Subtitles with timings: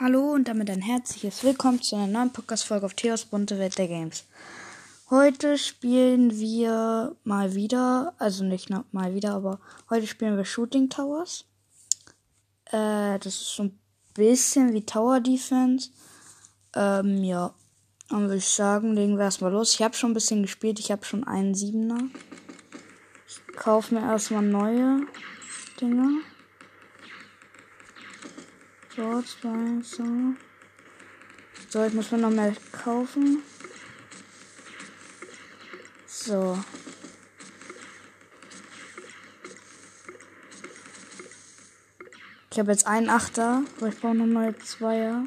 [0.00, 3.86] Hallo und damit ein herzliches Willkommen zu einer neuen Podcast-Folge auf Theos Bunte Welt der
[3.86, 4.24] Games.
[5.08, 11.44] Heute spielen wir mal wieder, also nicht mal wieder, aber heute spielen wir Shooting Towers.
[12.72, 13.78] Äh, das ist so ein
[14.14, 15.90] bisschen wie Tower Defense.
[16.74, 17.54] Ähm, ja.
[18.08, 19.74] Dann würde ich sagen, legen wir erstmal los.
[19.74, 22.08] Ich habe schon ein bisschen gespielt, ich habe schon einen Siebener.
[23.28, 25.06] Ich kaufe mir erstmal neue
[25.80, 26.10] Dinger.
[28.96, 30.04] So, zwei, so.
[31.68, 33.42] So, jetzt muss man noch mehr kaufen.
[36.06, 36.56] So.
[42.52, 45.26] Ich habe jetzt einen Achter, aber ich brauche noch mal Zweier.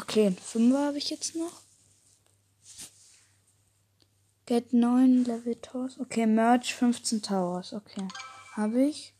[0.00, 1.63] Okay, Fünfer habe ich jetzt noch.
[4.46, 5.98] Get 9 Level Towers.
[5.98, 7.72] Okay, Merch 15 Towers.
[7.72, 8.06] Okay.
[8.56, 9.14] Habe ich.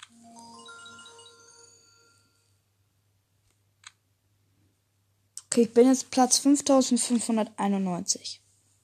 [5.47, 8.43] Okay, ich bin jetzt Platz 5591.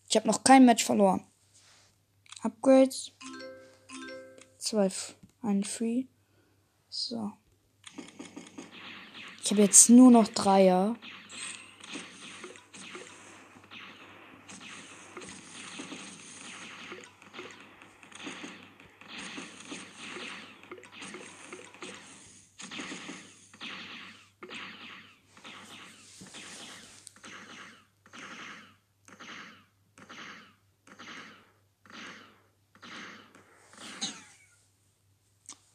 [0.09, 1.27] Ich habe noch kein Match verloren.
[2.43, 3.12] Upgrades.
[4.56, 4.91] Zwei,
[5.43, 6.05] ein Free.
[6.89, 7.33] So.
[9.43, 10.97] Ich habe jetzt nur noch Dreier.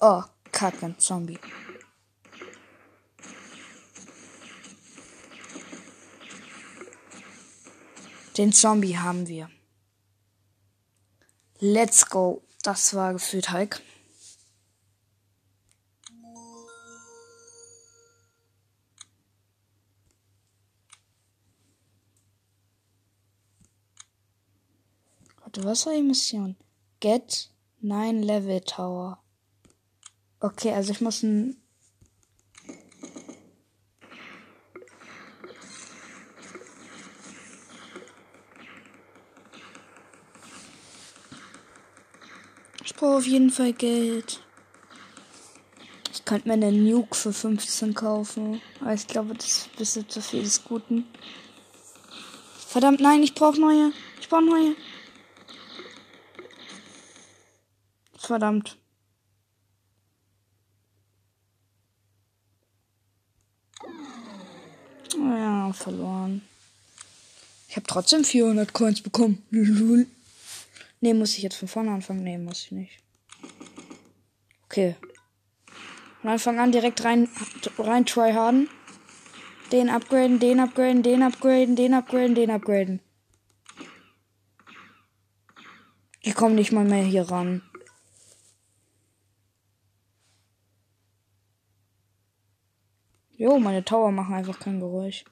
[0.08, 0.24] Oh,
[0.84, 1.40] ein Zombie.
[8.38, 9.50] Den Zombie haben wir.
[11.58, 12.44] Let's go.
[12.62, 13.82] Das war gefühlt Hulk.
[25.40, 26.56] Warte, was war die Mission?
[27.00, 27.50] Get
[27.82, 29.25] 9 Level Tower.
[30.40, 31.56] Okay, also ich muss ein.
[42.84, 44.42] Ich brauche auf jeden Fall Geld.
[46.14, 48.62] Ich könnte mir eine Nuke für 15 kaufen.
[48.82, 51.08] Aber ich glaube, das ist ein bisschen zu viel des Guten.
[52.68, 53.92] Verdammt, nein, ich brauche neue.
[54.20, 54.76] Ich brauche neue.
[58.18, 58.78] Verdammt.
[65.74, 66.42] Verloren.
[67.68, 69.44] Ich habe trotzdem 400 Coins bekommen.
[71.02, 72.24] Ne, muss ich jetzt von vorne anfangen?
[72.24, 73.00] Ne, muss ich nicht.
[74.66, 74.96] Okay.
[76.22, 77.30] Von Anfang an direkt rein,
[77.78, 78.70] rein tryharden.
[79.72, 83.00] Den upgraden, den upgraden, den upgraden, den upgraden, den upgraden.
[86.22, 87.62] Ich komme nicht mal mehr hier ran.
[93.38, 95.26] Jo, meine Tower machen einfach kein Geräusch.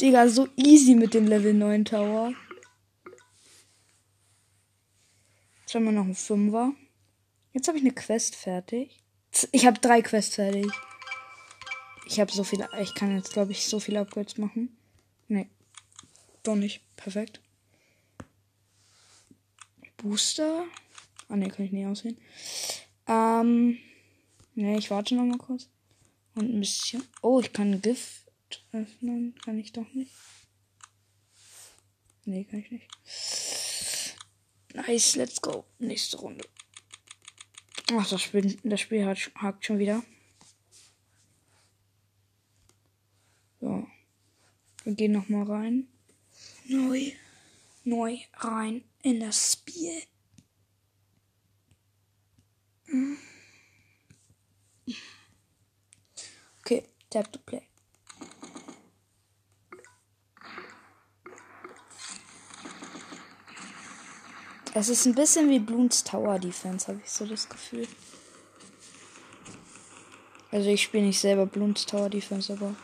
[0.00, 2.32] Digga, so easy mit dem Level 9 Tower.
[5.60, 6.72] Jetzt haben wir noch einen Fünfer.
[7.52, 9.02] Jetzt habe ich eine Quest fertig.
[9.52, 10.66] Ich habe drei Quests fertig.
[12.06, 12.68] Ich habe so viele.
[12.80, 14.76] Ich kann jetzt, glaube ich, so viele Upgrades machen.
[15.28, 15.48] Nee.
[16.42, 16.82] Doch nicht.
[16.96, 17.40] Perfekt.
[19.96, 20.64] Booster.
[21.28, 22.18] Ah, ne, kann ich nicht aussehen.
[23.06, 23.78] Ähm.
[24.56, 25.68] Ne, ich warte noch mal kurz.
[26.34, 27.02] Und ein bisschen.
[27.22, 27.80] Oh, ich kann
[28.72, 29.34] Öffnen.
[29.44, 30.12] Kann ich doch nicht.
[32.24, 34.16] Ne, kann ich nicht.
[34.74, 35.64] Nice, let's go.
[35.78, 36.44] Nächste Runde.
[37.92, 40.02] Ach, das Spiel, das Spiel hat, hakt schon wieder.
[43.60, 43.86] So.
[44.84, 45.88] Wir gehen noch mal rein.
[46.66, 47.12] Neu.
[47.84, 50.02] Neu rein in das Spiel.
[52.86, 53.18] Hm.
[56.60, 57.68] Okay, tap to play.
[64.76, 67.86] Es ist ein bisschen wie Bloons Tower Defense, habe ich so das Gefühl.
[70.50, 72.74] Also ich spiele nicht selber Bloons Tower Defense, aber.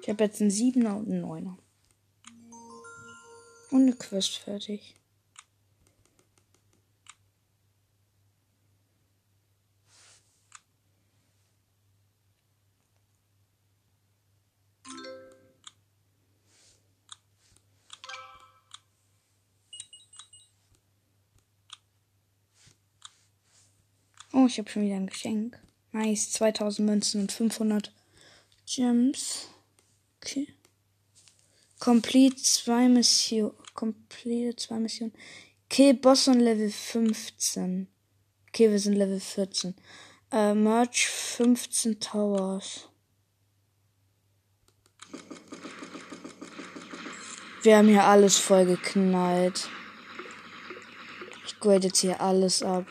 [0.00, 1.58] Ich habe jetzt einen Siebener und einen Neuner.
[3.70, 4.94] Und eine Quest fertig.
[24.32, 25.58] Oh, ich habe schon wieder ein Geschenk.
[25.92, 27.90] Nice, 2000 Münzen und 500
[28.66, 29.48] Gems.
[30.20, 30.55] Okay.
[31.78, 33.52] Complete zwei Missionen.
[33.74, 35.12] Complete zwei Missionen.
[35.70, 37.88] Okay, Boss on Level 15.
[38.48, 39.74] Okay, wir sind Level 14.
[40.32, 42.88] Äh, Merch 15 Towers.
[47.62, 49.68] Wir haben hier alles voll geknallt.
[51.46, 52.86] Ich grade jetzt hier alles ab.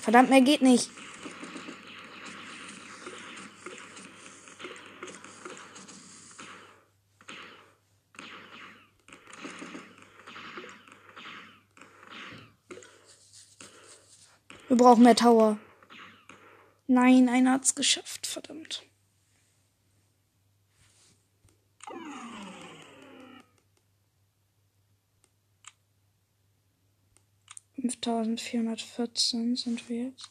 [0.00, 0.90] Verdammt, mehr geht nicht.
[14.78, 15.58] Brauchen mehr Tower.
[16.86, 18.82] Nein, einer hat's geschafft, verdammt.
[27.74, 30.30] Fünftausendvierhundertvierzehn sind wir jetzt.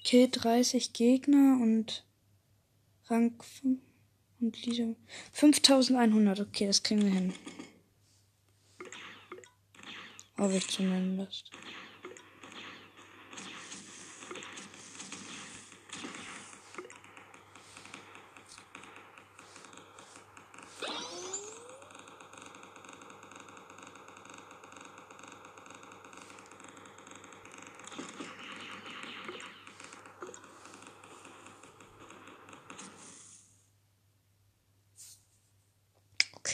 [0.00, 2.04] Okay, 30 Gegner und
[3.06, 3.80] Rang 5
[4.40, 4.94] und Lieder.
[5.32, 7.32] 5100, okay, das kriegen wir hin.
[10.36, 11.50] Hoffe ich zumindest.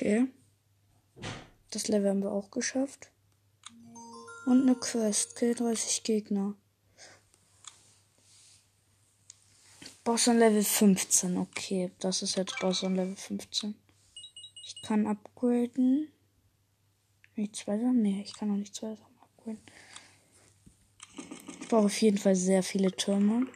[0.01, 0.29] Okay.
[1.71, 3.11] Das Level haben wir auch geschafft.
[4.47, 5.37] Und eine Quest.
[5.37, 6.55] Kill 30 Gegner.
[10.03, 11.37] Boss on Level 15.
[11.37, 13.75] Okay, das ist jetzt Boss on Level 15.
[14.65, 16.11] Ich kann upgraden.
[17.37, 17.93] Nicht Sachen?
[17.93, 19.61] Nee, ich kann noch nicht zwei Sachen upgraden.
[21.61, 23.47] Ich brauche auf jeden Fall sehr viele Türme.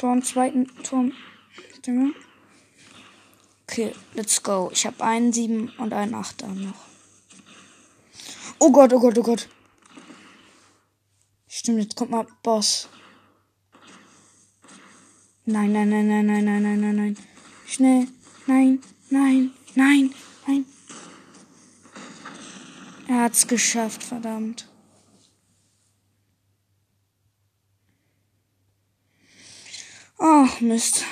[0.00, 1.12] Einen zweiten Turm.
[3.66, 4.70] Okay, let's go.
[4.72, 6.74] Ich habe einen 7 und einen 8 noch.
[8.60, 9.48] Oh Gott, oh Gott, oh Gott.
[11.48, 12.88] Stimmt, jetzt kommt mal Boss.
[15.44, 17.16] Nein, nein, nein, nein, nein, nein, nein, nein, nein.
[17.66, 18.06] Schnell.
[18.46, 18.80] Nein,
[19.10, 20.14] nein, nein,
[20.46, 20.66] nein.
[23.08, 24.68] Er hat's geschafft, verdammt.
[30.18, 31.04] Ach, Mist.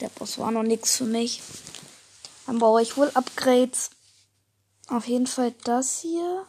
[0.00, 1.42] Der Boss war noch nichts für mich.
[2.46, 3.90] Dann baue ich wohl Upgrades.
[4.88, 6.46] Auf jeden Fall das hier.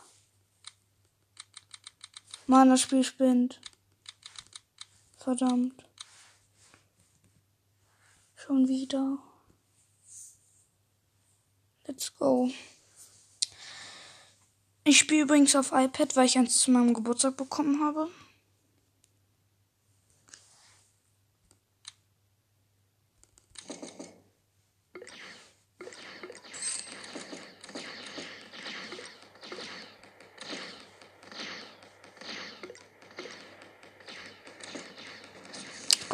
[2.46, 3.60] Mann, das Spiel spinnt.
[5.18, 5.84] Verdammt.
[8.36, 9.18] Schon wieder.
[11.86, 12.50] Let's go.
[14.86, 18.10] Ich spiele übrigens auf iPad, weil ich eins zu meinem Geburtstag bekommen habe.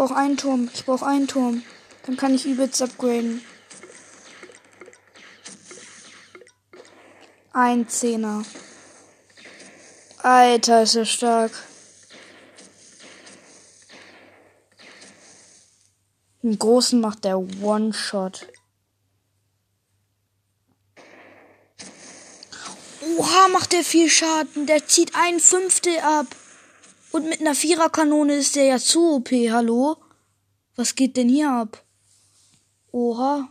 [0.03, 0.69] Brauche einen Turm.
[0.73, 1.63] Ich brauche einen Turm.
[2.05, 3.41] Dann kann ich übelst upgraden.
[7.53, 8.43] Ein Zehner.
[10.17, 11.51] Alter, ist er stark.
[16.41, 18.47] Den großen macht der One-Shot.
[23.17, 24.67] Oha, macht der viel Schaden.
[24.67, 26.27] Der zieht ein Fünftel ab.
[27.13, 29.97] Und mit einer Viererkanone ist der ja zu OP, hallo?
[30.75, 31.85] Was geht denn hier ab?
[32.91, 33.49] Oha.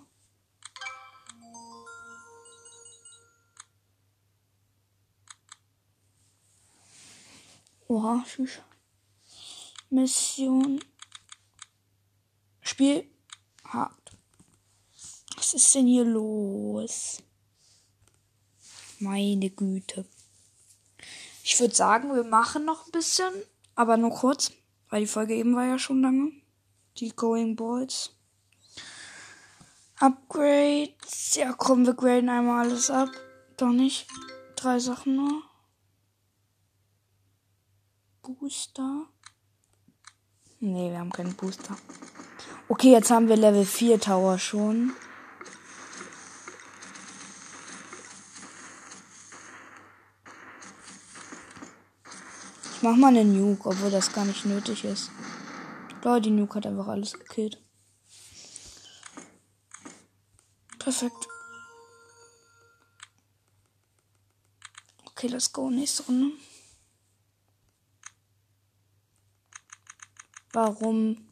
[7.86, 8.58] Oha, tschüss.
[9.90, 10.84] Mission.
[12.62, 13.08] Spiel
[13.64, 14.10] hart.
[15.36, 17.22] Was ist denn hier los?
[18.98, 20.04] Meine Güte.
[21.44, 23.32] Ich würde sagen, wir machen noch ein bisschen
[23.74, 24.52] aber nur kurz.
[24.88, 26.32] Weil die Folge eben war ja schon lange.
[26.98, 28.14] Die Going Balls.
[29.98, 31.34] Upgrades.
[31.36, 33.08] Ja, komm, wir graden einmal alles ab.
[33.56, 34.06] Doch nicht.
[34.56, 35.42] Drei Sachen nur.
[38.22, 39.06] Booster.
[40.60, 41.76] Nee, wir haben keinen Booster.
[42.68, 44.92] Okay, jetzt haben wir Level 4 Tower schon.
[52.82, 55.10] Mach mal eine Nuke, obwohl das gar nicht nötig ist.
[56.02, 57.62] Leute, die Nuke hat einfach alles gekillt.
[60.80, 61.28] Perfekt.
[65.04, 65.70] Okay, let's go.
[65.70, 66.36] Nächste Runde.
[70.52, 71.24] Warum?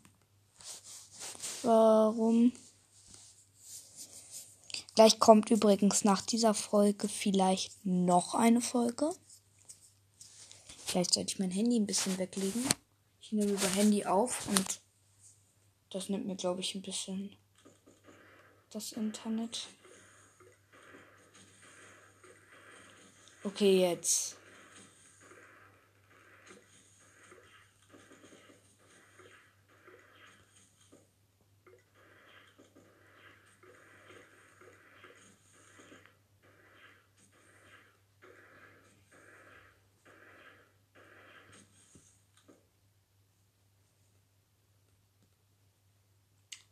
[1.63, 2.53] Warum?
[4.95, 9.11] Gleich kommt übrigens nach dieser Folge vielleicht noch eine Folge.
[10.93, 12.65] Ich mein Handy ein bisschen weglegen.
[13.21, 14.81] Ich nehme über Handy auf und
[15.91, 17.37] das nimmt mir, glaube ich, ein bisschen
[18.71, 19.69] das Internet.
[23.45, 24.37] Okay, jetzt.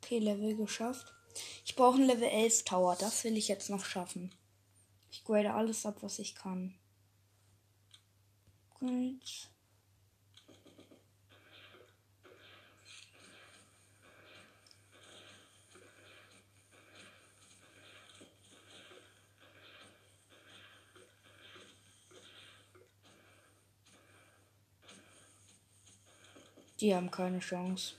[0.09, 1.13] Okay, Level geschafft.
[1.67, 2.97] Ich brauche einen Level 11 Tower.
[2.99, 4.35] Das will ich jetzt noch schaffen.
[5.11, 6.75] Ich grade alles ab, was ich kann.
[8.71, 9.51] Gut.
[26.81, 27.93] Die haben keine Chance.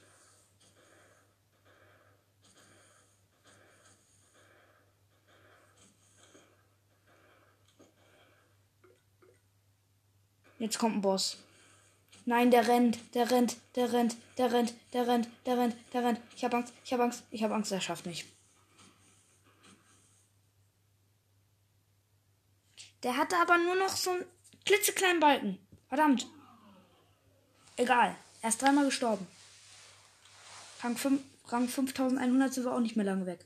[10.69, 11.37] Jetzt kommt ein Boss.
[12.25, 16.21] Nein, der rennt, der rennt, der rennt, der rennt, der rennt, der rennt, der rennt.
[16.35, 18.23] Ich hab Angst, ich hab Angst, ich hab Angst, er schafft mich.
[23.01, 24.25] Der hatte aber nur noch so einen
[24.63, 25.57] klitzekleinen Balken.
[25.87, 26.27] Verdammt.
[27.75, 28.15] Egal.
[28.43, 29.25] Er ist dreimal gestorben.
[30.83, 33.43] Rang, 5, Rang 5100 sind wir auch nicht mehr lange weg.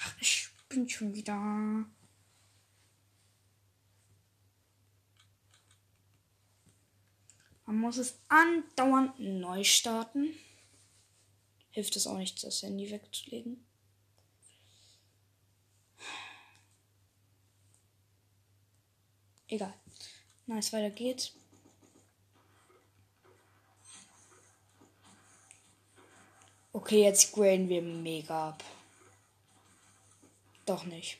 [0.00, 1.86] Ach, ich bin schon wieder.
[7.74, 10.32] Man muss es andauernd neu starten.
[11.72, 13.66] Hilft es auch nicht, das Handy wegzulegen.
[19.48, 19.74] Egal.
[20.46, 21.32] Nice, weiter geht's.
[26.72, 28.62] Okay, jetzt graden wir mega ab.
[30.64, 31.18] Doch nicht.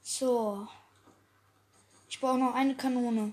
[0.00, 0.68] So.
[2.18, 3.32] Ich brauche noch eine Kanone.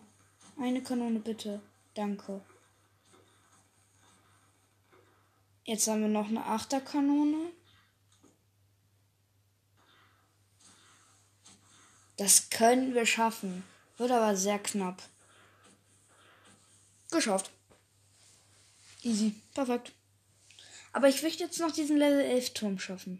[0.59, 1.59] Eine Kanone bitte.
[1.95, 2.39] Danke.
[5.63, 7.51] Jetzt haben wir noch eine Achterkanone.
[12.17, 13.63] Das können wir schaffen.
[13.97, 15.01] Wird aber sehr knapp.
[17.09, 17.49] Geschafft.
[19.01, 19.33] Easy.
[19.55, 19.93] Perfekt.
[20.93, 23.19] Aber ich möchte jetzt noch diesen Level 11 Turm schaffen.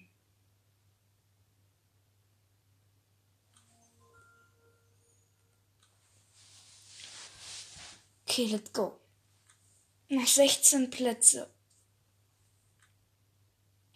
[8.36, 9.00] Okay, let's go.
[10.10, 11.50] Noch 16 Plätze.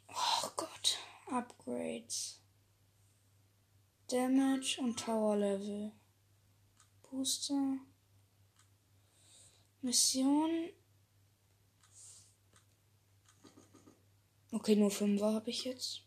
[0.07, 0.97] Oh Gott.
[1.29, 2.41] Upgrades.
[4.07, 5.91] Damage und Tower Level.
[7.11, 7.79] Booster.
[9.81, 10.69] Mission.
[14.53, 16.03] Okay, nur 5 habe ich jetzt.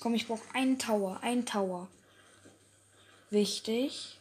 [0.00, 1.18] Komm, ich brauche einen Tower.
[1.22, 1.88] Einen Tower.
[3.30, 4.20] Wichtig.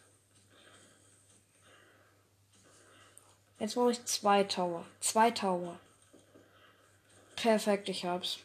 [3.63, 4.86] Jetzt brauche ich zwei Tower.
[5.00, 5.79] Zwei Tower.
[7.38, 8.39] Perfekt, ich hab's.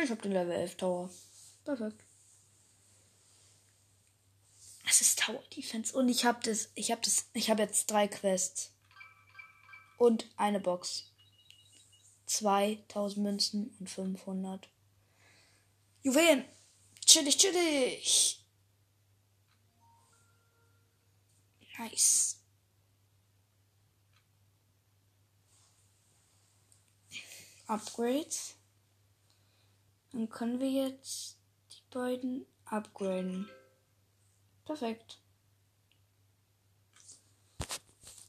[0.00, 1.10] Ich hab den Level 11 Tower.
[1.64, 2.04] Perfekt.
[4.88, 8.06] Es ist Tower Defense und ich hab das, ich hab das, ich hab jetzt drei
[8.06, 8.70] Quests
[9.98, 11.10] und eine Box.
[12.26, 14.68] 2000 Münzen und 500
[16.04, 16.44] Juwelen.
[17.04, 18.45] Chillig, chillig.
[21.96, 22.36] Nice.
[27.66, 28.54] Upgrades.
[30.12, 31.38] Dann können wir jetzt
[31.72, 33.48] die beiden upgraden.
[34.66, 35.20] Perfekt.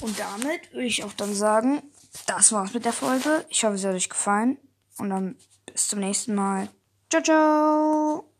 [0.01, 1.81] Und damit würde ich auch dann sagen,
[2.25, 3.45] das war's mit der Folge.
[3.49, 4.57] Ich hoffe, es hat euch gefallen.
[4.97, 6.69] Und dann bis zum nächsten Mal.
[7.09, 8.36] Ciao, ciao.